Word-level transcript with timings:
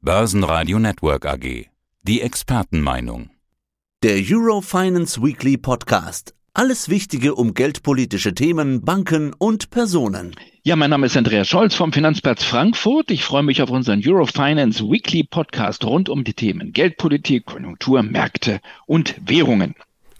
Börsenradio 0.00 0.78
Network 0.78 1.26
AG. 1.26 1.66
Die 2.04 2.20
Expertenmeinung. 2.20 3.30
Der 4.04 4.22
Eurofinance 4.24 5.20
Weekly 5.20 5.56
Podcast. 5.56 6.36
Alles 6.54 6.88
Wichtige 6.88 7.34
um 7.34 7.52
geldpolitische 7.52 8.32
Themen, 8.32 8.84
Banken 8.84 9.34
und 9.36 9.70
Personen. 9.70 10.36
Ja, 10.62 10.76
mein 10.76 10.90
Name 10.90 11.06
ist 11.06 11.16
Andreas 11.16 11.48
Scholz 11.48 11.74
vom 11.74 11.92
Finanzplatz 11.92 12.44
Frankfurt. 12.44 13.10
Ich 13.10 13.24
freue 13.24 13.42
mich 13.42 13.60
auf 13.60 13.70
unseren 13.70 14.00
Eurofinance 14.06 14.84
Weekly 14.84 15.24
Podcast 15.24 15.84
rund 15.84 16.08
um 16.08 16.22
die 16.22 16.34
Themen 16.34 16.72
Geldpolitik, 16.72 17.46
Konjunktur, 17.46 18.04
Märkte 18.04 18.60
und 18.86 19.16
Währungen. 19.20 19.74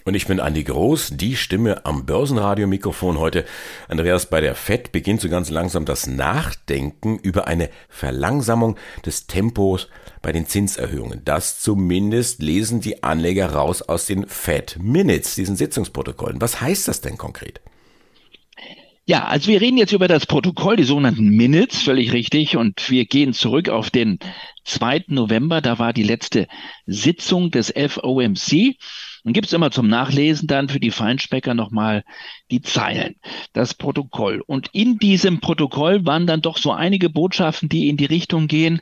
Und 0.09 0.15
ich 0.15 0.25
bin 0.25 0.39
Andi 0.39 0.63
Groß, 0.63 1.11
die 1.17 1.35
Stimme 1.35 1.85
am 1.85 2.07
Börsenradio-Mikrofon 2.07 3.19
heute. 3.19 3.45
Andreas, 3.89 4.25
bei 4.25 4.41
der 4.41 4.55
FED 4.55 4.91
beginnt 4.91 5.21
so 5.21 5.29
ganz 5.29 5.51
langsam 5.51 5.85
das 5.85 6.07
Nachdenken 6.07 7.19
über 7.19 7.45
eine 7.45 7.69
Verlangsamung 7.89 8.75
des 9.05 9.27
Tempos 9.27 9.87
bei 10.23 10.31
den 10.31 10.47
Zinserhöhungen. 10.47 11.21
Das 11.25 11.59
zumindest 11.59 12.41
lesen 12.41 12.81
die 12.81 13.03
Anleger 13.03 13.51
raus 13.51 13.83
aus 13.83 14.07
den 14.07 14.25
Fed 14.25 14.79
Minutes, 14.81 15.35
diesen 15.35 15.55
Sitzungsprotokollen. 15.55 16.41
Was 16.41 16.59
heißt 16.59 16.87
das 16.87 17.01
denn 17.01 17.19
konkret? 17.19 17.61
Ja, 19.09 19.25
also 19.25 19.47
wir 19.47 19.59
reden 19.59 19.79
jetzt 19.79 19.91
über 19.91 20.07
das 20.07 20.27
Protokoll, 20.27 20.75
die 20.75 20.83
sogenannten 20.83 21.29
Minutes, 21.29 21.81
völlig 21.81 22.13
richtig. 22.13 22.57
Und 22.57 22.91
wir 22.91 23.05
gehen 23.05 23.33
zurück 23.33 23.67
auf 23.67 23.89
den 23.89 24.19
2. 24.65 25.05
November. 25.07 25.61
Da 25.61 25.79
war 25.79 25.93
die 25.93 26.03
letzte 26.03 26.47
Sitzung 26.85 27.49
des 27.49 27.73
FOMC. 27.75 28.75
Dann 29.23 29.33
gibt 29.33 29.47
es 29.47 29.53
immer 29.53 29.71
zum 29.71 29.87
Nachlesen 29.87 30.47
dann 30.47 30.69
für 30.69 30.79
die 30.79 30.91
Feinschmecker 30.91 31.55
nochmal 31.55 32.03
die 32.51 32.61
Zeilen, 32.61 33.15
das 33.53 33.73
Protokoll. 33.73 34.43
Und 34.45 34.69
in 34.73 34.99
diesem 34.99 35.39
Protokoll 35.39 36.05
waren 36.05 36.27
dann 36.27 36.43
doch 36.43 36.59
so 36.59 36.71
einige 36.71 37.09
Botschaften, 37.09 37.67
die 37.67 37.89
in 37.89 37.97
die 37.97 38.05
Richtung 38.05 38.45
gehen, 38.45 38.79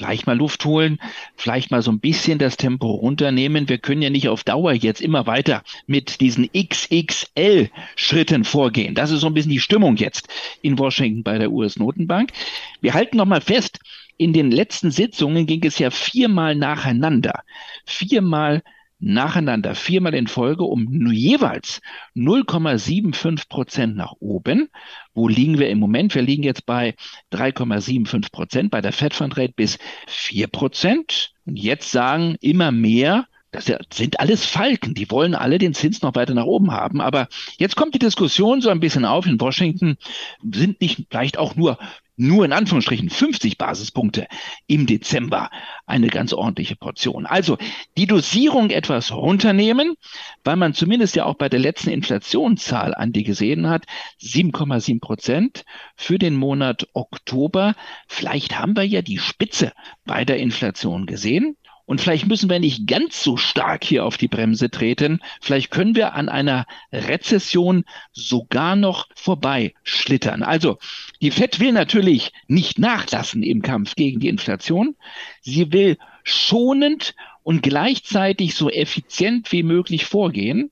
vielleicht 0.00 0.26
mal 0.26 0.38
Luft 0.38 0.64
holen, 0.64 0.98
vielleicht 1.36 1.70
mal 1.70 1.82
so 1.82 1.92
ein 1.92 2.00
bisschen 2.00 2.38
das 2.38 2.56
Tempo 2.56 2.90
runternehmen. 2.90 3.68
Wir 3.68 3.76
können 3.76 4.00
ja 4.00 4.08
nicht 4.08 4.30
auf 4.30 4.44
Dauer 4.44 4.72
jetzt 4.72 5.02
immer 5.02 5.26
weiter 5.26 5.62
mit 5.86 6.22
diesen 6.22 6.48
XXL-Schritten 6.56 8.44
vorgehen. 8.44 8.94
Das 8.94 9.10
ist 9.10 9.20
so 9.20 9.26
ein 9.26 9.34
bisschen 9.34 9.52
die 9.52 9.60
Stimmung 9.60 9.96
jetzt 9.96 10.28
in 10.62 10.78
Washington 10.78 11.22
bei 11.22 11.36
der 11.36 11.52
US-Notenbank. 11.52 12.32
Wir 12.80 12.94
halten 12.94 13.18
nochmal 13.18 13.42
fest, 13.42 13.78
in 14.16 14.32
den 14.32 14.50
letzten 14.50 14.90
Sitzungen 14.90 15.44
ging 15.44 15.62
es 15.66 15.78
ja 15.78 15.90
viermal 15.90 16.54
nacheinander. 16.54 17.42
Viermal 17.84 18.54
nacheinander 18.54 18.79
viermal 19.74 20.14
in 20.14 20.26
Folge 20.26 20.64
um 20.64 21.10
jeweils 21.12 21.80
0,75 22.14 23.48
Prozent 23.48 23.96
nach 23.96 24.14
oben. 24.20 24.68
Wo 25.14 25.28
liegen 25.28 25.58
wir 25.58 25.70
im 25.70 25.78
Moment? 25.78 26.14
Wir 26.14 26.22
liegen 26.22 26.42
jetzt 26.42 26.66
bei 26.66 26.94
3,75 27.32 28.30
Prozent, 28.30 28.70
bei 28.70 28.80
der 28.80 28.92
Fed 28.92 29.14
Fund 29.14 29.36
Rate 29.36 29.54
bis 29.54 29.78
4 30.06 30.46
Prozent. 30.48 31.32
Und 31.46 31.58
jetzt 31.58 31.90
sagen 31.90 32.36
immer 32.40 32.72
mehr, 32.72 33.26
das 33.52 33.72
sind 33.92 34.20
alles 34.20 34.44
Falken, 34.44 34.94
die 34.94 35.10
wollen 35.10 35.34
alle 35.34 35.58
den 35.58 35.74
Zins 35.74 36.02
noch 36.02 36.14
weiter 36.14 36.34
nach 36.34 36.44
oben 36.44 36.70
haben. 36.70 37.00
Aber 37.00 37.28
jetzt 37.58 37.74
kommt 37.74 37.94
die 37.94 37.98
Diskussion 37.98 38.60
so 38.60 38.70
ein 38.70 38.80
bisschen 38.80 39.04
auf 39.04 39.26
in 39.26 39.40
Washington, 39.40 39.96
sind 40.52 40.80
nicht 40.80 41.06
vielleicht 41.10 41.36
auch 41.36 41.56
nur 41.56 41.78
nur 42.20 42.44
in 42.44 42.52
Anführungsstrichen 42.52 43.08
50 43.08 43.56
Basispunkte 43.56 44.26
im 44.66 44.86
Dezember 44.86 45.50
eine 45.86 46.08
ganz 46.08 46.34
ordentliche 46.34 46.76
Portion. 46.76 47.24
Also 47.24 47.56
die 47.96 48.06
Dosierung 48.06 48.68
etwas 48.70 49.10
runternehmen, 49.10 49.94
weil 50.44 50.56
man 50.56 50.74
zumindest 50.74 51.16
ja 51.16 51.24
auch 51.24 51.36
bei 51.36 51.48
der 51.48 51.60
letzten 51.60 51.90
Inflationszahl 51.90 52.94
an 52.94 53.12
die 53.12 53.24
gesehen 53.24 53.68
hat, 53.68 53.86
7,7 54.20 55.00
Prozent 55.00 55.64
für 55.96 56.18
den 56.18 56.36
Monat 56.36 56.88
Oktober. 56.92 57.74
Vielleicht 58.06 58.58
haben 58.58 58.76
wir 58.76 58.86
ja 58.86 59.00
die 59.00 59.18
Spitze 59.18 59.72
bei 60.04 60.26
der 60.26 60.36
Inflation 60.36 61.06
gesehen. 61.06 61.56
Und 61.90 62.00
vielleicht 62.00 62.28
müssen 62.28 62.48
wir 62.48 62.60
nicht 62.60 62.86
ganz 62.86 63.20
so 63.20 63.36
stark 63.36 63.82
hier 63.82 64.04
auf 64.04 64.16
die 64.16 64.28
Bremse 64.28 64.70
treten. 64.70 65.18
Vielleicht 65.40 65.72
können 65.72 65.96
wir 65.96 66.14
an 66.14 66.28
einer 66.28 66.66
Rezession 66.92 67.84
sogar 68.12 68.76
noch 68.76 69.08
vorbei 69.16 69.74
schlittern. 69.82 70.44
Also 70.44 70.78
die 71.20 71.32
FED 71.32 71.58
will 71.58 71.72
natürlich 71.72 72.30
nicht 72.46 72.78
nachlassen 72.78 73.42
im 73.42 73.60
Kampf 73.62 73.96
gegen 73.96 74.20
die 74.20 74.28
Inflation. 74.28 74.94
Sie 75.40 75.72
will 75.72 75.98
schonend 76.22 77.16
und 77.42 77.64
gleichzeitig 77.64 78.54
so 78.54 78.70
effizient 78.70 79.50
wie 79.50 79.64
möglich 79.64 80.04
vorgehen. 80.04 80.70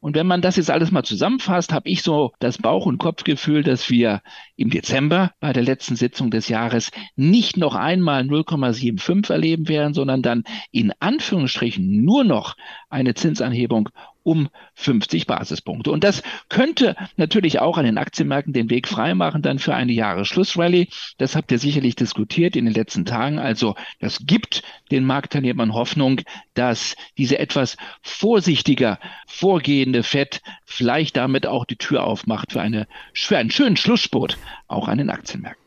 Und 0.00 0.14
wenn 0.14 0.26
man 0.28 0.42
das 0.42 0.56
jetzt 0.56 0.70
alles 0.70 0.92
mal 0.92 1.02
zusammenfasst, 1.02 1.72
habe 1.72 1.88
ich 1.88 2.02
so 2.02 2.32
das 2.38 2.58
Bauch- 2.58 2.86
und 2.86 2.98
Kopfgefühl, 2.98 3.64
dass 3.64 3.90
wir 3.90 4.22
im 4.54 4.70
Dezember 4.70 5.32
bei 5.40 5.52
der 5.52 5.64
letzten 5.64 5.96
Sitzung 5.96 6.30
des 6.30 6.48
Jahres 6.48 6.92
nicht 7.16 7.56
noch 7.56 7.74
einmal 7.74 8.22
0,75 8.22 9.32
erleben 9.32 9.68
werden, 9.68 9.94
sondern 9.94 10.22
dann 10.22 10.44
in 10.70 10.92
Anführungsstrichen 11.00 12.04
nur 12.04 12.22
noch 12.22 12.56
eine 12.88 13.14
Zinsanhebung 13.14 13.88
um 14.28 14.50
50 14.74 15.26
Basispunkte. 15.26 15.90
Und 15.90 16.04
das 16.04 16.22
könnte 16.50 16.96
natürlich 17.16 17.60
auch 17.60 17.78
an 17.78 17.86
den 17.86 17.96
Aktienmärkten 17.96 18.52
den 18.52 18.68
Weg 18.68 18.86
freimachen 18.86 19.40
dann 19.40 19.58
für 19.58 19.74
eine 19.74 19.92
Jahresschlussrallye. 19.92 20.88
Das 21.16 21.34
habt 21.34 21.50
ihr 21.50 21.58
sicherlich 21.58 21.96
diskutiert 21.96 22.54
in 22.54 22.66
den 22.66 22.74
letzten 22.74 23.06
Tagen. 23.06 23.38
Also 23.38 23.74
das 24.00 24.26
gibt 24.26 24.62
den 24.90 25.04
Marktteilnehmern 25.04 25.72
Hoffnung, 25.72 26.20
dass 26.52 26.94
diese 27.16 27.38
etwas 27.38 27.78
vorsichtiger 28.02 28.98
vorgehende 29.26 30.02
FED 30.02 30.42
vielleicht 30.66 31.16
damit 31.16 31.46
auch 31.46 31.64
die 31.64 31.76
Tür 31.76 32.04
aufmacht 32.04 32.52
für, 32.52 32.60
eine, 32.60 32.86
für 33.14 33.38
einen 33.38 33.50
schönen 33.50 33.78
Schlussspurt 33.78 34.36
auch 34.66 34.88
an 34.88 34.98
den 34.98 35.08
Aktienmärkten. 35.08 35.64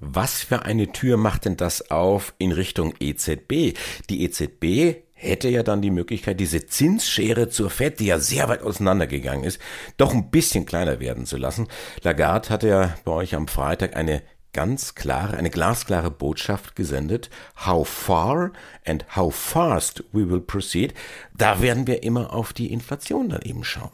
Was 0.00 0.42
für 0.42 0.66
eine 0.66 0.92
Tür 0.92 1.16
macht 1.16 1.46
denn 1.46 1.56
das 1.56 1.90
auf 1.90 2.34
in 2.36 2.52
Richtung 2.52 2.94
EZB? 3.00 3.78
Die 4.10 4.24
EZB 4.24 5.03
hätte 5.14 5.48
ja 5.48 5.62
dann 5.62 5.80
die 5.80 5.90
Möglichkeit, 5.90 6.40
diese 6.40 6.66
Zinsschere 6.66 7.48
zur 7.48 7.70
FED, 7.70 8.00
die 8.00 8.06
ja 8.06 8.18
sehr 8.18 8.48
weit 8.48 8.62
auseinandergegangen 8.62 9.44
ist, 9.44 9.60
doch 9.96 10.12
ein 10.12 10.30
bisschen 10.30 10.66
kleiner 10.66 11.00
werden 11.00 11.24
zu 11.24 11.36
lassen. 11.36 11.68
Lagarde 12.02 12.50
hatte 12.50 12.68
ja 12.68 12.94
bei 13.04 13.12
euch 13.12 13.34
am 13.34 13.48
Freitag 13.48 13.96
eine 13.96 14.22
ganz 14.52 14.94
klare, 14.94 15.36
eine 15.36 15.50
glasklare 15.50 16.10
Botschaft 16.10 16.76
gesendet. 16.76 17.28
How 17.66 17.86
far 17.86 18.52
and 18.86 19.04
how 19.14 19.34
fast 19.34 20.02
we 20.12 20.30
will 20.30 20.40
proceed. 20.40 20.94
Da 21.36 21.60
werden 21.60 21.86
wir 21.86 22.02
immer 22.02 22.32
auf 22.32 22.52
die 22.52 22.72
Inflation 22.72 23.28
dann 23.28 23.42
eben 23.42 23.64
schauen. 23.64 23.90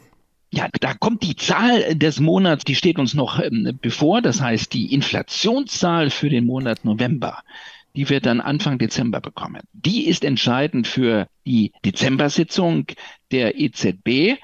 Ja, 0.52 0.68
da 0.80 0.94
kommt 0.94 1.22
die 1.22 1.36
Zahl 1.36 1.94
des 1.94 2.18
Monats, 2.18 2.64
die 2.64 2.74
steht 2.74 2.98
uns 2.98 3.14
noch 3.14 3.38
ähm, 3.38 3.78
bevor. 3.80 4.20
Das 4.20 4.40
heißt, 4.40 4.72
die 4.72 4.92
Inflationszahl 4.92 6.10
für 6.10 6.28
den 6.28 6.44
Monat 6.44 6.84
November 6.84 7.42
die 7.96 8.08
wir 8.08 8.20
dann 8.20 8.40
Anfang 8.40 8.78
Dezember 8.78 9.20
bekommen. 9.20 9.62
Die 9.72 10.06
ist 10.06 10.24
entscheidend 10.24 10.86
für 10.86 11.26
die 11.44 11.72
Dezember-Sitzung 11.84 12.86
der 13.32 13.58
EZB. 13.58 14.38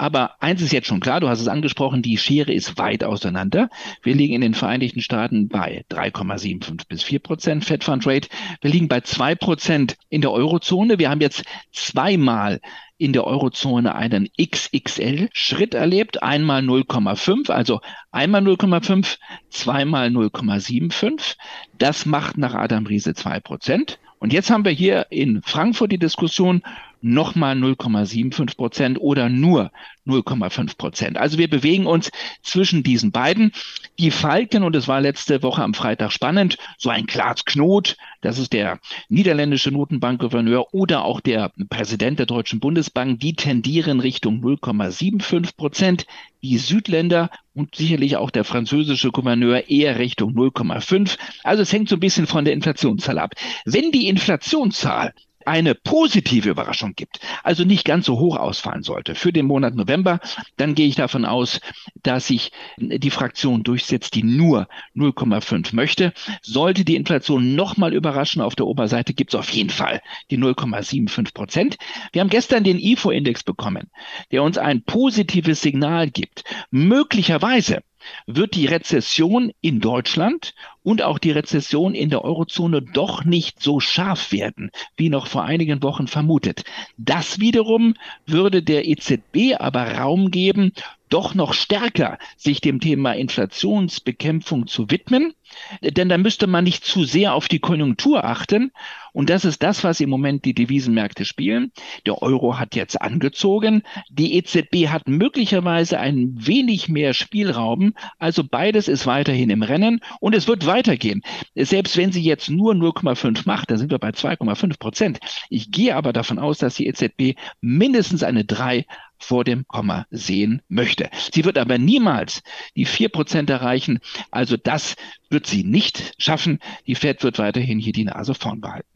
Aber 0.00 0.40
eins 0.40 0.62
ist 0.62 0.72
jetzt 0.72 0.86
schon 0.86 1.00
klar, 1.00 1.20
du 1.20 1.28
hast 1.28 1.42
es 1.42 1.48
angesprochen, 1.48 2.00
die 2.00 2.16
Schere 2.16 2.54
ist 2.54 2.78
weit 2.78 3.04
auseinander. 3.04 3.68
Wir 4.02 4.14
liegen 4.14 4.32
in 4.32 4.40
den 4.40 4.54
Vereinigten 4.54 5.02
Staaten 5.02 5.48
bei 5.48 5.84
3,75 5.90 6.88
bis 6.88 7.02
4 7.02 7.18
Prozent 7.18 7.66
Fed 7.66 7.84
Fund 7.84 8.06
Rate. 8.06 8.30
Wir 8.62 8.70
liegen 8.70 8.88
bei 8.88 9.02
2 9.02 9.34
Prozent 9.34 9.98
in 10.08 10.22
der 10.22 10.32
Eurozone. 10.32 10.98
Wir 10.98 11.10
haben 11.10 11.20
jetzt 11.20 11.44
zweimal 11.70 12.62
in 12.96 13.12
der 13.12 13.26
Eurozone 13.26 13.94
einen 13.94 14.30
XXL-Schritt 14.40 15.74
erlebt. 15.74 16.22
Einmal 16.22 16.62
0,5, 16.62 17.50
also 17.50 17.82
einmal 18.10 18.40
0,5, 18.40 19.18
zweimal 19.50 20.08
0,75. 20.08 21.36
Das 21.76 22.06
macht 22.06 22.38
nach 22.38 22.54
Adam 22.54 22.86
Riese 22.86 23.12
2 23.12 23.40
Prozent. 23.40 23.98
Und 24.18 24.32
jetzt 24.32 24.50
haben 24.50 24.64
wir 24.64 24.72
hier 24.72 25.08
in 25.10 25.42
Frankfurt 25.42 25.92
die 25.92 25.98
Diskussion 25.98 26.62
nochmal 27.02 27.56
0,75 27.56 28.56
Prozent 28.56 29.00
oder 29.00 29.28
nur 29.28 29.70
0,5 30.06 30.76
Prozent. 30.76 31.16
Also 31.16 31.38
wir 31.38 31.48
bewegen 31.48 31.86
uns 31.86 32.10
zwischen 32.42 32.82
diesen 32.82 33.12
beiden. 33.12 33.52
Die 33.98 34.10
Falken, 34.10 34.62
und 34.62 34.74
es 34.76 34.88
war 34.88 35.00
letzte 35.00 35.42
Woche 35.42 35.62
am 35.62 35.74
Freitag 35.74 36.12
spannend, 36.12 36.58
so 36.78 36.90
ein 36.90 37.06
Klaas 37.06 37.44
Knot, 37.44 37.96
das 38.20 38.38
ist 38.38 38.52
der 38.52 38.80
niederländische 39.08 39.70
Notenbankgouverneur 39.70 40.74
oder 40.74 41.04
auch 41.04 41.20
der 41.20 41.52
Präsident 41.68 42.18
der 42.18 42.26
Deutschen 42.26 42.60
Bundesbank, 42.60 43.20
die 43.20 43.34
tendieren 43.34 44.00
Richtung 44.00 44.42
0,75 44.42 45.56
Prozent. 45.56 46.06
Die 46.42 46.56
Südländer 46.56 47.28
und 47.54 47.74
sicherlich 47.74 48.16
auch 48.16 48.30
der 48.30 48.44
französische 48.44 49.10
Gouverneur 49.10 49.68
eher 49.68 49.98
Richtung 49.98 50.32
0,5. 50.32 51.18
Also 51.44 51.62
es 51.62 51.72
hängt 51.72 51.90
so 51.90 51.96
ein 51.96 52.00
bisschen 52.00 52.26
von 52.26 52.46
der 52.46 52.54
Inflationszahl 52.54 53.18
ab. 53.18 53.34
Wenn 53.66 53.92
die 53.92 54.08
Inflationszahl 54.08 55.12
eine 55.46 55.74
positive 55.74 56.50
Überraschung 56.50 56.94
gibt, 56.94 57.20
also 57.42 57.64
nicht 57.64 57.84
ganz 57.84 58.06
so 58.06 58.18
hoch 58.18 58.36
ausfallen 58.36 58.82
sollte 58.82 59.14
für 59.14 59.32
den 59.32 59.46
Monat 59.46 59.74
November, 59.74 60.20
dann 60.56 60.74
gehe 60.74 60.86
ich 60.86 60.96
davon 60.96 61.24
aus, 61.24 61.60
dass 62.02 62.26
sich 62.26 62.52
die 62.76 63.10
Fraktion 63.10 63.62
durchsetzt, 63.62 64.14
die 64.14 64.22
nur 64.22 64.68
0,5 64.96 65.74
möchte. 65.74 66.12
Sollte 66.42 66.84
die 66.84 66.96
Inflation 66.96 67.54
nochmal 67.54 67.94
überraschen 67.94 68.42
auf 68.42 68.54
der 68.54 68.66
Oberseite, 68.66 69.14
gibt 69.14 69.34
es 69.34 69.38
auf 69.38 69.50
jeden 69.50 69.70
Fall 69.70 70.00
die 70.30 70.38
0,75 70.38 71.34
Prozent. 71.34 71.76
Wir 72.12 72.20
haben 72.20 72.30
gestern 72.30 72.64
den 72.64 72.78
IFO-Index 72.78 73.42
bekommen, 73.42 73.90
der 74.30 74.42
uns 74.42 74.58
ein 74.58 74.82
positives 74.82 75.60
Signal 75.60 76.10
gibt. 76.10 76.44
Möglicherweise 76.70 77.82
wird 78.26 78.54
die 78.54 78.66
Rezession 78.66 79.52
in 79.60 79.80
Deutschland 79.80 80.54
und 80.82 81.02
auch 81.02 81.18
die 81.18 81.30
Rezession 81.30 81.94
in 81.94 82.10
der 82.10 82.24
Eurozone 82.24 82.82
doch 82.82 83.24
nicht 83.24 83.62
so 83.62 83.80
scharf 83.80 84.32
werden, 84.32 84.70
wie 84.96 85.08
noch 85.08 85.26
vor 85.26 85.44
einigen 85.44 85.82
Wochen 85.82 86.06
vermutet. 86.06 86.64
Das 86.96 87.38
wiederum 87.40 87.94
würde 88.26 88.62
der 88.62 88.86
EZB 88.86 89.56
aber 89.58 89.96
Raum 89.98 90.30
geben, 90.30 90.72
doch 91.10 91.34
noch 91.34 91.54
stärker 91.54 92.18
sich 92.36 92.60
dem 92.60 92.80
Thema 92.80 93.12
Inflationsbekämpfung 93.12 94.68
zu 94.68 94.90
widmen. 94.90 95.34
Denn 95.82 96.08
da 96.08 96.16
müsste 96.16 96.46
man 96.46 96.64
nicht 96.64 96.84
zu 96.84 97.04
sehr 97.04 97.34
auf 97.34 97.48
die 97.48 97.58
Konjunktur 97.58 98.24
achten. 98.24 98.72
Und 99.12 99.30
das 99.30 99.44
ist 99.44 99.62
das, 99.62 99.84
was 99.84 100.00
im 100.00 100.10
Moment 100.10 100.44
die 100.44 100.54
Devisenmärkte 100.54 101.24
spielen. 101.24 101.72
Der 102.06 102.22
Euro 102.22 102.58
hat 102.58 102.74
jetzt 102.74 103.00
angezogen. 103.00 103.82
Die 104.10 104.36
EZB 104.36 104.88
hat 104.88 105.08
möglicherweise 105.08 105.98
ein 105.98 106.34
wenig 106.34 106.88
mehr 106.88 107.14
Spielraum. 107.14 107.94
Also 108.18 108.44
beides 108.44 108.88
ist 108.88 109.06
weiterhin 109.06 109.50
im 109.50 109.62
Rennen 109.62 110.00
und 110.20 110.34
es 110.34 110.48
wird 110.48 110.66
weitergehen. 110.66 111.22
Selbst 111.54 111.96
wenn 111.96 112.12
sie 112.12 112.22
jetzt 112.22 112.50
nur 112.50 112.74
0,5 112.74 113.42
macht, 113.46 113.70
dann 113.70 113.78
sind 113.78 113.90
wir 113.90 113.98
bei 113.98 114.10
2,5 114.10 114.78
Prozent. 114.78 115.18
Ich 115.48 115.70
gehe 115.70 115.96
aber 115.96 116.12
davon 116.12 116.38
aus, 116.38 116.58
dass 116.58 116.74
die 116.74 116.86
EZB 116.86 117.38
mindestens 117.60 118.22
eine 118.22 118.44
3 118.44 118.86
vor 119.20 119.44
dem 119.44 119.66
Komma 119.68 120.06
sehen 120.10 120.62
möchte. 120.68 121.10
Sie 121.32 121.44
wird 121.44 121.58
aber 121.58 121.78
niemals 121.78 122.42
die 122.74 122.86
vier 122.86 123.08
Prozent 123.08 123.50
erreichen. 123.50 124.00
Also 124.30 124.56
das 124.56 124.96
wird 125.28 125.46
sie 125.46 125.62
nicht 125.62 126.14
schaffen. 126.18 126.58
Die 126.86 126.94
Fed 126.94 127.22
wird 127.22 127.38
weiterhin 127.38 127.78
hier 127.78 127.92
die 127.92 128.04
Nase 128.04 128.34
vorn 128.34 128.60
behalten. 128.60 128.88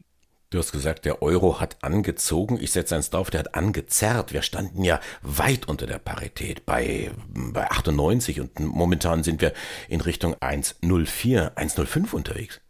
Du 0.51 0.59
hast 0.59 0.71
gesagt, 0.71 1.05
der 1.05 1.21
Euro 1.21 1.59
hat 1.59 1.83
angezogen. 1.83 2.59
Ich 2.61 2.71
setze 2.71 2.95
eins 2.95 3.09
drauf, 3.09 3.29
der 3.29 3.39
hat 3.39 3.55
angezerrt. 3.55 4.31
Wir 4.31 4.41
standen 4.41 4.83
ja 4.83 4.99
weit 5.21 5.67
unter 5.67 5.85
der 5.85 5.99
Parität 5.99 6.65
bei, 6.65 7.11
bei 7.27 7.69
98 7.69 8.39
und 8.39 8.59
momentan 8.59 9.23
sind 9.23 9.41
wir 9.41 9.53
in 9.89 10.01
Richtung 10.01 10.35
1,04, 10.35 11.55
1,05 11.55 12.13
unterwegs. 12.13 12.61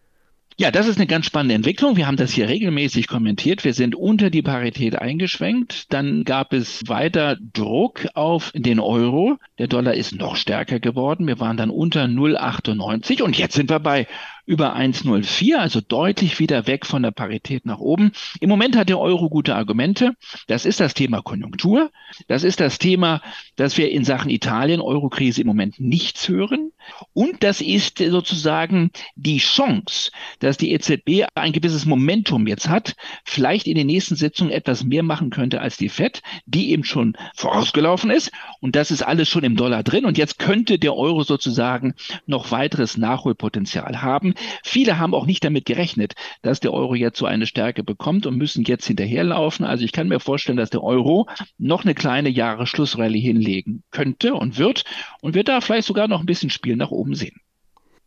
Ja, 0.57 0.71
das 0.71 0.87
ist 0.87 0.95
eine 0.95 1.05
ganz 1.05 1.25
spannende 1.25 1.55
Entwicklung. 1.55 1.97
Wir 1.97 2.07
haben 2.07 2.15
das 2.15 2.31
hier 2.31 2.47
regelmäßig 2.47 3.09
kommentiert. 3.09 3.65
Wir 3.65 3.73
sind 3.73 3.93
unter 3.93 4.29
die 4.29 4.41
Parität 4.41 4.95
eingeschwenkt. 4.95 5.91
Dann 5.91 6.23
gab 6.23 6.53
es 6.53 6.87
weiter 6.87 7.35
Druck 7.51 8.07
auf 8.13 8.53
den 8.55 8.79
Euro. 8.79 9.37
Der 9.59 9.67
Dollar 9.67 9.95
ist 9.95 10.15
noch 10.15 10.37
stärker 10.37 10.79
geworden. 10.79 11.27
Wir 11.27 11.41
waren 11.41 11.57
dann 11.57 11.69
unter 11.69 12.05
0,98 12.05 13.21
und 13.21 13.37
jetzt 13.37 13.55
sind 13.55 13.69
wir 13.69 13.79
bei 13.79 14.07
über 14.45 14.75
1,04, 14.75 15.55
also 15.55 15.81
deutlich 15.81 16.39
wieder 16.39 16.67
weg 16.67 16.85
von 16.85 17.01
der 17.01 17.11
Parität 17.11 17.65
nach 17.65 17.79
oben. 17.79 18.11
Im 18.39 18.49
Moment 18.49 18.75
hat 18.75 18.89
der 18.89 18.99
Euro 18.99 19.29
gute 19.29 19.55
Argumente. 19.55 20.15
Das 20.47 20.65
ist 20.65 20.79
das 20.79 20.93
Thema 20.93 21.21
Konjunktur. 21.21 21.91
Das 22.27 22.43
ist 22.43 22.59
das 22.59 22.77
Thema, 22.77 23.21
dass 23.55 23.77
wir 23.77 23.89
in 23.91 24.05
Sachen 24.05 24.29
Italien 24.29 24.81
Eurokrise 24.81 25.41
im 25.41 25.47
Moment 25.47 25.79
nichts 25.79 26.29
hören. 26.29 26.71
Und 27.13 27.43
das 27.43 27.61
ist 27.61 27.97
sozusagen 27.97 28.91
die 29.15 29.39
Chance, 29.39 30.11
dass 30.39 30.57
die 30.57 30.71
EZB 30.71 31.25
ein 31.33 31.51
gewisses 31.51 31.85
Momentum 31.85 32.45
jetzt 32.45 32.69
hat, 32.69 32.95
vielleicht 33.23 33.65
in 33.65 33.75
den 33.75 33.87
nächsten 33.87 34.15
Sitzungen 34.15 34.51
etwas 34.51 34.83
mehr 34.83 35.01
machen 35.01 35.31
könnte 35.31 35.61
als 35.61 35.77
die 35.77 35.89
FED, 35.89 36.21
die 36.45 36.71
eben 36.71 36.83
schon 36.83 37.17
vorausgelaufen 37.35 38.11
ist. 38.11 38.31
Und 38.61 38.75
das 38.75 38.91
ist 38.91 39.01
alles 39.01 39.27
schon 39.27 39.43
im 39.43 39.55
Dollar 39.55 39.81
drin. 39.81 40.05
Und 40.05 40.19
jetzt 40.19 40.37
könnte 40.37 40.77
der 40.77 40.95
Euro 40.95 41.23
sozusagen 41.23 41.95
noch 42.27 42.51
weiteres 42.51 42.97
Nachholpotenzial 42.97 44.03
haben. 44.03 44.34
Viele 44.63 44.99
haben 44.99 45.13
auch 45.13 45.25
nicht 45.25 45.43
damit 45.43 45.65
gerechnet, 45.65 46.13
dass 46.41 46.59
der 46.59 46.73
Euro 46.73 46.95
jetzt 46.95 47.17
so 47.17 47.25
eine 47.25 47.45
Stärke 47.45 47.83
bekommt 47.83 48.25
und 48.25 48.37
müssen 48.37 48.63
jetzt 48.63 48.85
hinterherlaufen. 48.85 49.65
Also 49.65 49.83
ich 49.83 49.91
kann 49.91 50.07
mir 50.07 50.19
vorstellen, 50.19 50.57
dass 50.57 50.69
der 50.69 50.83
Euro 50.83 51.27
noch 51.57 51.83
eine 51.83 51.95
kleine 51.95 52.29
Jahresschlussrallye 52.29 53.19
hinlegen 53.19 53.83
könnte 53.91 54.33
und 54.33 54.57
wird 54.57 54.83
und 55.21 55.35
wir 55.35 55.43
da 55.43 55.61
vielleicht 55.61 55.87
sogar 55.87 56.07
noch 56.07 56.19
ein 56.19 56.25
bisschen 56.25 56.49
Spiel 56.49 56.75
nach 56.75 56.91
oben 56.91 57.15
sehen 57.15 57.39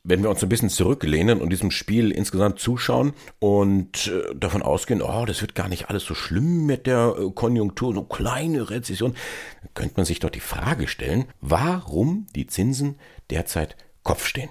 wenn 0.09 0.23
wir 0.23 0.31
uns 0.31 0.43
ein 0.43 0.49
bisschen 0.49 0.71
zurücklehnen 0.71 1.41
und 1.41 1.51
diesem 1.51 1.71
Spiel 1.71 2.11
insgesamt 2.11 2.59
zuschauen 2.59 3.13
und 3.41 4.07
äh, 4.07 4.35
davon 4.35 4.63
ausgehen, 4.63 5.03
oh, 5.03 5.27
das 5.27 5.43
wird 5.43 5.55
gar 5.55 5.69
nicht 5.69 5.91
alles 5.91 6.05
so 6.05 6.15
schlimm 6.15 6.65
mit 6.65 6.87
der 6.87 7.15
äh, 7.19 7.31
Konjunktur, 7.31 7.95
so 7.95 8.03
kleine 8.05 8.71
Rezession, 8.71 9.15
könnte 9.75 9.95
man 9.97 10.07
sich 10.07 10.19
doch 10.21 10.31
die 10.31 10.41
Frage 10.41 10.89
stellen, 10.89 11.27
warum 11.43 12.27
die 12.35 12.47
Zinsen 12.47 12.97
derzeit 13.31 13.77
Kopf 14.03 14.27
stehen. 14.27 14.49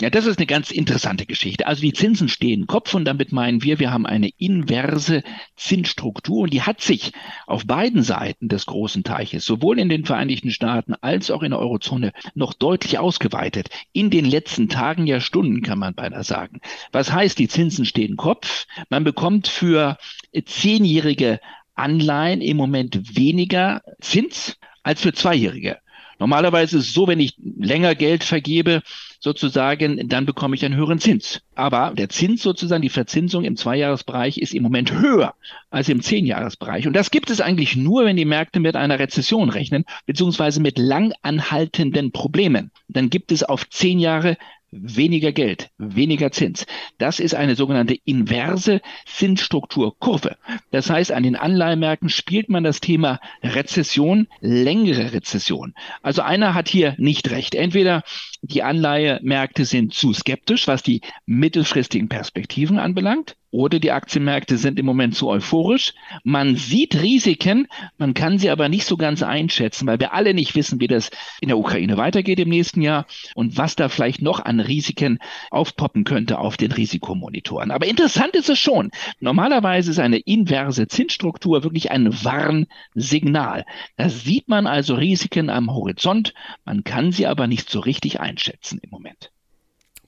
Ja, 0.00 0.08
das 0.08 0.24
ist 0.24 0.38
eine 0.38 0.46
ganz 0.46 0.70
interessante 0.70 1.26
Geschichte. 1.26 1.66
Also 1.66 1.82
die 1.82 1.92
Zinsen 1.92 2.30
stehen 2.30 2.66
Kopf 2.66 2.94
und 2.94 3.04
damit 3.04 3.32
meinen 3.32 3.62
wir, 3.62 3.78
wir 3.78 3.90
haben 3.90 4.06
eine 4.06 4.30
inverse 4.38 5.22
Zinsstruktur 5.56 6.44
und 6.44 6.54
die 6.54 6.62
hat 6.62 6.80
sich 6.80 7.12
auf 7.46 7.66
beiden 7.66 8.02
Seiten 8.02 8.48
des 8.48 8.64
großen 8.64 9.04
Teiches, 9.04 9.44
sowohl 9.44 9.78
in 9.78 9.90
den 9.90 10.06
Vereinigten 10.06 10.52
Staaten 10.52 10.94
als 11.02 11.30
auch 11.30 11.42
in 11.42 11.50
der 11.50 11.60
Eurozone, 11.60 12.12
noch 12.34 12.54
deutlich 12.54 12.98
ausgeweitet. 12.98 13.68
In 13.92 14.08
den 14.08 14.24
letzten 14.24 14.70
Tagen, 14.70 15.06
ja 15.06 15.20
Stunden 15.20 15.60
kann 15.60 15.78
man 15.78 15.94
beinahe 15.94 16.24
sagen. 16.24 16.60
Was 16.92 17.12
heißt, 17.12 17.38
die 17.38 17.48
Zinsen 17.48 17.84
stehen 17.84 18.16
Kopf? 18.16 18.66
Man 18.88 19.04
bekommt 19.04 19.48
für 19.48 19.98
zehnjährige 20.46 21.40
Anleihen 21.74 22.40
im 22.40 22.56
Moment 22.56 23.16
weniger 23.18 23.82
Zins 24.00 24.56
als 24.82 25.02
für 25.02 25.12
zweijährige. 25.12 25.78
Normalerweise 26.20 26.78
ist 26.78 26.88
es 26.88 26.94
so, 26.94 27.08
wenn 27.08 27.18
ich 27.18 27.34
länger 27.38 27.94
Geld 27.94 28.22
vergebe, 28.22 28.82
sozusagen, 29.20 30.08
dann 30.08 30.26
bekomme 30.26 30.54
ich 30.54 30.64
einen 30.64 30.76
höheren 30.76 30.98
Zins. 30.98 31.40
Aber 31.54 31.92
der 31.96 32.08
Zins 32.08 32.42
sozusagen, 32.42 32.82
die 32.82 32.88
Verzinsung 32.90 33.44
im 33.44 33.56
Zweijahresbereich 33.56 34.38
ist 34.38 34.54
im 34.54 34.62
Moment 34.62 34.92
höher 34.92 35.34
als 35.70 35.88
im 35.88 36.02
Zehnjahresbereich. 36.02 36.86
Und 36.86 36.94
das 36.94 37.10
gibt 37.10 37.30
es 37.30 37.40
eigentlich 37.40 37.74
nur, 37.74 38.04
wenn 38.04 38.16
die 38.16 38.24
Märkte 38.24 38.60
mit 38.60 38.76
einer 38.76 38.98
Rezession 38.98 39.50
rechnen, 39.50 39.84
beziehungsweise 40.06 40.60
mit 40.60 40.78
lang 40.78 41.12
anhaltenden 41.22 42.12
Problemen. 42.12 42.70
Dann 42.88 43.10
gibt 43.10 43.32
es 43.32 43.42
auf 43.42 43.68
zehn 43.68 43.98
Jahre 43.98 44.36
weniger 44.72 45.32
Geld, 45.32 45.70
weniger 45.78 46.30
Zins. 46.30 46.66
Das 46.98 47.20
ist 47.20 47.34
eine 47.34 47.56
sogenannte 47.56 47.96
inverse 48.04 48.80
Zinsstrukturkurve. 49.06 50.36
Das 50.70 50.90
heißt, 50.90 51.12
an 51.12 51.22
den 51.22 51.36
Anleihemärkten 51.36 52.08
spielt 52.08 52.48
man 52.48 52.64
das 52.64 52.80
Thema 52.80 53.20
Rezession, 53.42 54.28
längere 54.40 55.12
Rezession. 55.12 55.74
Also 56.02 56.22
einer 56.22 56.54
hat 56.54 56.68
hier 56.68 56.94
nicht 56.98 57.30
recht. 57.30 57.54
Entweder 57.54 58.02
die 58.42 58.62
Anleihemärkte 58.62 59.64
sind 59.64 59.92
zu 59.92 60.12
skeptisch, 60.12 60.66
was 60.66 60.82
die 60.82 61.02
mittelfristigen 61.26 62.08
Perspektiven 62.08 62.78
anbelangt, 62.78 63.36
oder 63.52 63.80
die 63.80 63.90
Aktienmärkte 63.90 64.58
sind 64.58 64.78
im 64.78 64.86
Moment 64.86 65.16
zu 65.16 65.28
euphorisch. 65.28 65.92
Man 66.22 66.54
sieht 66.54 67.02
Risiken, 67.02 67.66
man 67.98 68.14
kann 68.14 68.38
sie 68.38 68.48
aber 68.48 68.68
nicht 68.68 68.86
so 68.86 68.96
ganz 68.96 69.24
einschätzen, 69.24 69.88
weil 69.88 69.98
wir 69.98 70.14
alle 70.14 70.34
nicht 70.34 70.54
wissen, 70.54 70.78
wie 70.78 70.86
das 70.86 71.10
in 71.40 71.48
der 71.48 71.58
Ukraine 71.58 71.96
weitergeht 71.96 72.38
im 72.38 72.48
nächsten 72.48 72.80
Jahr 72.80 73.06
und 73.34 73.56
was 73.56 73.74
da 73.74 73.88
vielleicht 73.88 74.22
noch 74.22 74.38
an 74.38 74.60
Risiken 74.60 75.18
aufpoppen 75.50 76.04
könnte 76.04 76.38
auf 76.38 76.56
den 76.56 76.70
Risikomonitoren. 76.70 77.72
Aber 77.72 77.88
interessant 77.88 78.36
ist 78.36 78.50
es 78.50 78.60
schon. 78.60 78.92
Normalerweise 79.18 79.90
ist 79.90 79.98
eine 79.98 80.18
inverse 80.18 80.86
Zinsstruktur 80.86 81.64
wirklich 81.64 81.90
ein 81.90 82.24
Warnsignal. 82.24 83.64
Da 83.96 84.08
sieht 84.10 84.48
man 84.48 84.68
also 84.68 84.94
Risiken 84.94 85.50
am 85.50 85.74
Horizont, 85.74 86.34
man 86.64 86.84
kann 86.84 87.10
sie 87.10 87.26
aber 87.26 87.48
nicht 87.48 87.68
so 87.68 87.80
richtig 87.80 88.20
einschätzen 88.20 88.29
im 88.38 88.90
Moment. 88.90 89.30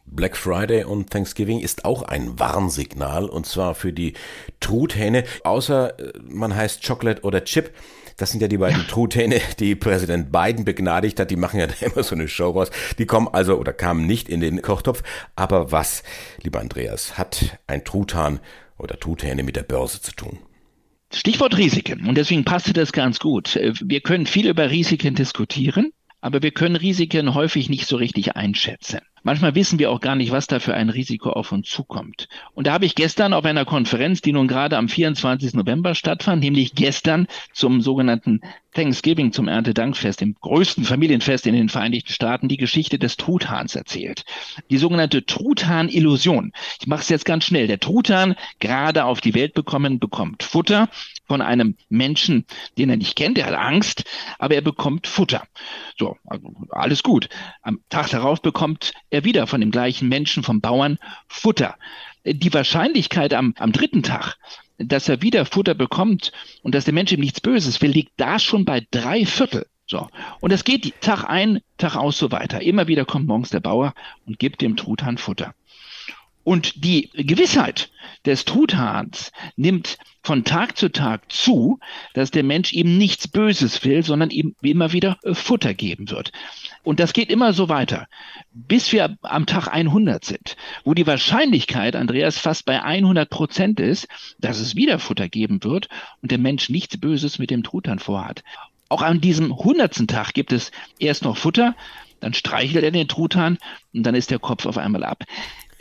Black 0.05 0.37
Friday 0.37 0.85
und 0.85 1.11
Thanksgiving 1.11 1.61
ist 1.61 1.85
auch 1.85 2.02
ein 2.02 2.38
Warnsignal 2.38 3.26
und 3.26 3.47
zwar 3.47 3.75
für 3.75 3.93
die 3.93 4.12
Truthähne. 4.61 5.25
Außer 5.45 5.99
äh, 5.99 6.12
man 6.23 6.55
heißt 6.55 6.87
Chocolate 6.87 7.23
oder 7.23 7.45
Chip. 7.45 7.73
Das 8.19 8.31
sind 8.31 8.41
ja 8.41 8.49
die 8.49 8.59
beiden 8.59 8.87
Truthähne, 8.88 9.41
die 9.59 9.75
Präsident 9.75 10.31
Biden 10.31 10.64
begnadigt 10.64 11.19
hat. 11.19 11.31
Die 11.31 11.37
machen 11.37 11.61
ja 11.61 11.67
da 11.81 11.87
immer 11.87 12.02
so 12.02 12.14
eine 12.14 12.29
Show 12.29 12.50
raus. 12.50 12.71
Die 12.99 13.07
kommen 13.07 13.29
also 13.29 13.57
oder 13.57 13.73
kamen 13.73 14.07
nicht 14.07 14.29
in 14.29 14.41
den 14.41 14.61
Kochtopf. 14.61 15.02
Aber 15.35 15.73
was, 15.73 16.02
lieber 16.43 16.61
Andreas, 16.61 17.17
hat 17.17 17.59
ein 17.67 17.85
Truthahn 17.85 18.41
oder 18.79 18.99
Truthähne 18.99 19.43
mit 19.43 19.57
der 19.57 19.62
Börse 19.62 20.02
zu 20.02 20.12
tun? 20.12 20.38
Stichwort 21.14 21.57
Risiken. 21.57 22.07
Und 22.07 22.17
deswegen 22.17 22.45
passte 22.45 22.73
das 22.73 22.93
ganz 22.93 23.19
gut. 23.19 23.55
Wir 23.55 24.00
können 24.00 24.26
viel 24.26 24.49
über 24.49 24.71
Risiken 24.71 25.14
diskutieren, 25.14 25.93
aber 26.23 26.41
wir 26.41 26.52
können 26.52 26.76
Risiken 26.76 27.35
häufig 27.35 27.69
nicht 27.69 27.87
so 27.87 27.97
richtig 27.97 28.37
einschätzen. 28.37 29.00
Manchmal 29.25 29.55
wissen 29.55 29.79
wir 29.79 29.91
auch 29.91 30.00
gar 30.00 30.17
nicht, 30.17 30.33
was 30.33 30.47
da 30.47 30.59
für 30.59 30.75
ein 30.75 30.88
Risiko 30.88 31.31
auf 31.31 31.52
uns 31.52 31.69
zukommt. 31.69 32.29
Und 32.55 32.67
da 32.67 32.73
habe 32.73 32.87
ich 32.87 32.97
gestern 32.97 33.33
auf 33.33 33.45
einer 33.45 33.64
Konferenz, 33.64 34.21
die 34.21 34.33
nun 34.33 34.49
gerade 34.49 34.76
am 34.76 34.88
24. 34.88 35.55
November 35.55 35.95
stattfand, 35.95 36.43
nämlich 36.43 36.75
gestern 36.75 37.29
zum 37.52 37.83
sogenannten 37.83 38.41
Thanksgiving, 38.73 39.33
zum 39.33 39.49
Erntedankfest, 39.49 40.21
dem 40.21 40.35
größten 40.41 40.85
Familienfest 40.85 41.47
in 41.47 41.55
den 41.55 41.69
Vereinigten 41.69 42.12
Staaten, 42.12 42.49
die 42.49 42.57
Geschichte 42.57 42.99
des 42.99 43.17
Truthahns 43.17 43.76
erzählt. 43.76 44.25
Die 44.71 44.79
sogenannte 44.79 45.25
Truthahn-Illusion. 45.25 46.52
Ich 46.81 46.87
mache 46.87 47.02
es 47.02 47.09
jetzt 47.09 47.25
ganz 47.25 47.45
schnell. 47.45 47.69
Der 47.69 47.79
Truthahn, 47.79 48.35
gerade 48.59 49.05
auf 49.05 49.21
die 49.21 49.35
Welt 49.35 49.55
bekommen, 49.55 50.00
bekommt 50.00 50.43
Futter 50.43 50.88
von 51.33 51.41
einem 51.41 51.77
Menschen, 51.89 52.45
den 52.77 52.91
er 52.91 52.99
nicht 52.99 53.17
kennt. 53.17 53.39
Er 53.39 53.47
hat 53.47 53.55
Angst, 53.55 54.05
aber 54.39 54.55
er 54.55 54.61
bekommt 54.61 55.07
Futter. 55.07 55.43
So, 55.99 56.19
also 56.27 56.53
alles 56.69 57.03
gut. 57.03 57.31
Am 57.62 57.81
Tag 57.89 58.11
darauf 58.11 58.43
bekommt 58.43 58.93
er 59.09 59.25
wieder 59.25 59.47
von 59.47 59.62
dem 59.62 59.71
gleichen 59.71 60.11
Menschen, 60.11 60.43
vom 60.43 60.61
Bauern, 60.61 60.99
Futter. 61.29 61.79
Die 62.27 62.53
Wahrscheinlichkeit 62.53 63.33
am, 63.33 63.55
am 63.57 63.73
dritten 63.73 64.03
Tag, 64.03 64.37
dass 64.77 65.09
er 65.09 65.23
wieder 65.23 65.47
Futter 65.47 65.73
bekommt 65.73 66.33
und 66.62 66.75
dass 66.75 66.85
der 66.85 66.93
Mensch 66.93 67.12
ihm 67.12 67.21
nichts 67.21 67.41
Böses 67.41 67.81
will, 67.81 67.93
liegt 67.93 68.12
da 68.19 68.39
schon 68.39 68.67
bei 68.67 68.87
drei 68.91 69.25
Viertel. 69.25 69.65
So. 69.87 70.09
Und 70.41 70.53
das 70.53 70.65
geht 70.65 71.01
Tag 71.01 71.25
ein, 71.25 71.61
Tag 71.79 71.97
aus 71.97 72.19
so 72.19 72.31
weiter. 72.31 72.61
Immer 72.61 72.89
wieder 72.89 73.07
kommt 73.07 73.27
morgens 73.27 73.49
der 73.49 73.61
Bauer 73.61 73.95
und 74.27 74.39
gibt 74.39 74.61
dem 74.61 74.77
Truthahn 74.77 75.17
Futter. 75.17 75.55
Und 76.44 76.84
die 76.84 77.11
Gewissheit 77.14 77.90
des 78.26 78.44
Truthahns 78.44 79.32
nimmt 79.56 79.99
von 80.25 80.44
Tag 80.44 80.76
zu 80.76 80.90
Tag 80.90 81.30
zu, 81.30 81.80
dass 82.14 82.30
der 82.30 82.44
Mensch 82.44 82.72
ihm 82.72 82.96
nichts 82.96 83.26
Böses 83.28 83.84
will, 83.84 84.04
sondern 84.04 84.30
ihm 84.30 84.54
immer 84.62 84.92
wieder 84.92 85.18
Futter 85.32 85.75
geben 85.75 86.11
wird. 86.11 86.32
Und 86.84 87.00
das 87.00 87.12
geht 87.12 87.30
immer 87.30 87.52
so 87.52 87.68
weiter, 87.68 88.06
bis 88.52 88.92
wir 88.92 89.16
am 89.22 89.46
Tag 89.46 89.68
100 89.68 90.25
sind, 90.25 90.56
wo 90.84 90.94
die 90.94 91.06
Wahrscheinlichkeit, 91.06 91.96
Andreas, 91.96 92.38
fast 92.38 92.64
bei 92.64 92.82
100 92.82 93.28
Prozent 93.30 93.80
ist, 93.80 94.08
dass 94.38 94.58
es 94.58 94.76
wieder 94.76 94.99
Futter 94.99 95.28
geben 95.28 95.62
wird 95.64 95.88
und 96.22 96.30
der 96.30 96.38
Mensch 96.38 96.68
nichts 96.68 96.96
Böses 96.96 97.38
mit 97.38 97.50
dem 97.50 97.62
Truthahn 97.62 97.99
vorhat. 97.99 98.44
Auch 98.88 99.02
an 99.02 99.20
diesem 99.20 99.56
hundertsten 99.56 100.06
Tag 100.06 100.34
gibt 100.34 100.52
es 100.52 100.70
erst 100.99 101.25
noch 101.25 101.37
Futter, 101.37 101.75
dann 102.20 102.34
streichelt 102.34 102.84
er 102.84 102.90
den 102.92 103.08
Truthahn 103.08 103.58
und 103.92 104.04
dann 104.04 104.14
ist 104.14 104.30
der 104.30 104.38
Kopf 104.38 104.66
auf 104.66 104.78
einmal 104.78 105.02
ab. 105.02 105.25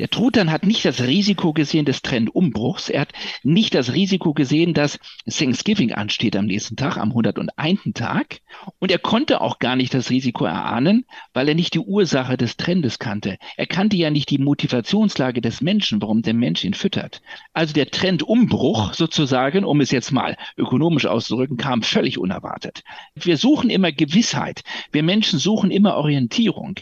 Der 0.02 0.10
Truthahn 0.10 0.50
hat 0.50 0.66
nicht 0.66 0.84
das 0.84 1.04
Risiko 1.04 1.54
gesehen 1.54 1.86
des 1.86 2.02
Trendumbruchs. 2.02 2.90
Er 2.90 3.02
hat 3.02 3.14
nicht 3.44 3.76
das 3.76 3.94
Risiko 3.94 4.34
gesehen, 4.34 4.74
dass 4.74 4.98
Thanksgiving 5.30 5.92
ansteht 5.92 6.36
am 6.36 6.48
nächsten 6.48 6.76
Tag, 6.76 6.98
am 6.98 7.10
101. 7.10 7.82
Tag. 7.94 8.42
Und 8.80 8.92
er 8.92 8.98
konnte 8.98 9.42
auch 9.42 9.60
gar 9.60 9.76
nicht 9.76 9.94
das 9.94 10.10
Risiko 10.10 10.46
erahnen, 10.46 11.06
weil 11.36 11.48
er 11.48 11.54
nicht 11.54 11.76
die 11.76 11.80
Ursache 11.80 12.36
des 12.36 12.58
Trendes 12.58 12.98
kannte. 12.98 13.38
Er 13.58 13.68
kannte 13.68 13.96
ja 13.96 14.10
nicht 14.10 14.32
die 14.32 14.40
Motivationslage 14.40 15.40
des 15.40 15.62
Menschen, 15.62 16.02
warum 16.02 16.24
der 16.24 16.34
Mensch 16.34 16.64
ihn 16.64 16.74
füttert. 16.74 17.22
Also 17.54 17.76
der 17.76 17.92
Trendumbruch 17.92 18.96
sozusagen, 18.96 19.64
um 19.64 19.82
es 19.82 19.92
jetzt 19.92 20.12
mal 20.12 20.36
ökonomisch 20.58 21.06
auszudrücken, 21.06 21.58
kam 21.58 21.84
völlig 21.84 22.18
unerwartet. 22.18 22.82
Wir 23.14 23.38
suchen 23.38 23.70
immer 23.70 23.92
Gewissheit. 23.92 24.64
Wir 24.92 25.04
Menschen 25.04 25.38
suchen 25.38 25.70
immer 25.70 25.94
Orientierung. 25.98 26.80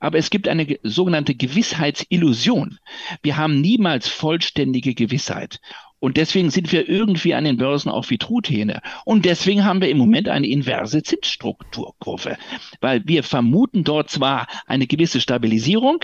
Aber 0.00 0.16
es 0.16 0.30
gibt 0.30 0.48
eine 0.48 0.78
sogenannte 0.82 1.34
Gewissheitsillusion. 1.34 2.61
Illusion. 2.62 2.78
Wir 3.22 3.36
haben 3.36 3.60
niemals 3.60 4.08
vollständige 4.08 4.94
Gewissheit. 4.94 5.60
Und 6.00 6.16
deswegen 6.16 6.50
sind 6.50 6.72
wir 6.72 6.88
irgendwie 6.88 7.32
an 7.32 7.44
den 7.44 7.58
Börsen 7.58 7.88
auch 7.88 8.10
wie 8.10 8.18
Truthähne. 8.18 8.82
Und 9.04 9.24
deswegen 9.24 9.64
haben 9.64 9.80
wir 9.80 9.88
im 9.88 9.98
Moment 9.98 10.28
eine 10.28 10.48
inverse 10.48 11.04
Zinsstrukturkurve, 11.04 12.38
weil 12.80 13.06
wir 13.06 13.22
vermuten 13.22 13.84
dort 13.84 14.10
zwar 14.10 14.48
eine 14.66 14.88
gewisse 14.88 15.20
Stabilisierung, 15.20 16.00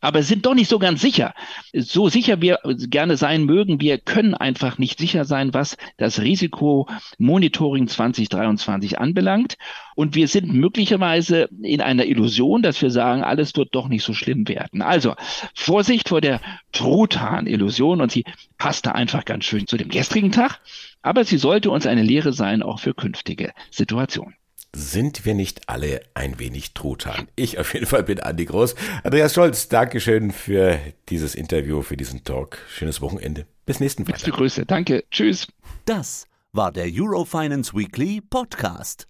aber 0.00 0.22
sind 0.22 0.46
doch 0.46 0.54
nicht 0.54 0.68
so 0.68 0.78
ganz 0.78 1.00
sicher. 1.00 1.34
So 1.72 2.08
sicher 2.08 2.40
wir 2.40 2.60
gerne 2.64 3.16
sein 3.16 3.44
mögen, 3.44 3.80
wir 3.80 3.98
können 3.98 4.34
einfach 4.34 4.78
nicht 4.78 5.00
sicher 5.00 5.24
sein, 5.24 5.52
was 5.52 5.76
das 5.96 6.20
Risikomonitoring 6.20 7.88
2023 7.88 9.00
anbelangt. 9.00 9.56
Und 10.00 10.14
wir 10.14 10.28
sind 10.28 10.50
möglicherweise 10.50 11.50
in 11.60 11.82
einer 11.82 12.06
Illusion, 12.06 12.62
dass 12.62 12.80
wir 12.80 12.90
sagen, 12.90 13.22
alles 13.22 13.54
wird 13.56 13.74
doch 13.74 13.86
nicht 13.86 14.02
so 14.02 14.14
schlimm 14.14 14.48
werden. 14.48 14.80
Also 14.80 15.14
Vorsicht 15.54 16.08
vor 16.08 16.22
der 16.22 16.40
Truthahn-Illusion 16.72 18.00
und 18.00 18.10
sie 18.10 18.24
passte 18.56 18.94
einfach 18.94 19.26
ganz 19.26 19.44
schön 19.44 19.66
zu 19.66 19.76
dem 19.76 19.90
gestrigen 19.90 20.32
Tag, 20.32 20.58
aber 21.02 21.26
sie 21.26 21.36
sollte 21.36 21.70
uns 21.70 21.86
eine 21.86 22.02
Lehre 22.02 22.32
sein, 22.32 22.62
auch 22.62 22.80
für 22.80 22.94
künftige 22.94 23.52
Situationen. 23.70 24.36
Sind 24.74 25.26
wir 25.26 25.34
nicht 25.34 25.68
alle 25.68 26.00
ein 26.14 26.38
wenig 26.38 26.72
Truthahn? 26.72 27.28
Ich 27.36 27.58
auf 27.58 27.74
jeden 27.74 27.84
Fall 27.84 28.04
bin 28.04 28.20
Andi 28.20 28.46
Groß. 28.46 28.76
Andreas 29.04 29.34
Scholz, 29.34 29.68
Dankeschön 29.68 30.30
für 30.30 30.78
dieses 31.10 31.34
Interview, 31.34 31.82
für 31.82 31.98
diesen 31.98 32.24
Talk. 32.24 32.56
Schönes 32.70 33.02
Wochenende. 33.02 33.44
Bis 33.66 33.80
nächsten 33.80 34.06
Freitag. 34.06 34.20
Beste 34.20 34.30
Grüße. 34.30 34.64
Danke. 34.64 35.04
Tschüss. 35.10 35.46
Das 35.84 36.26
war 36.52 36.72
der 36.72 36.86
Eurofinance 36.90 37.74
Weekly 37.74 38.22
Podcast. 38.22 39.09